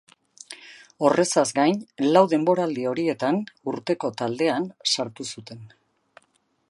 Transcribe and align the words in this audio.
Horrezaz 1.09 1.43
gain, 1.59 1.77
lau 2.15 2.23
denboraldi 2.31 2.87
horietan 2.93 3.37
Urteko 3.73 4.11
Taldean 4.23 4.67
sartu 4.95 5.29
zuten. 5.29 5.63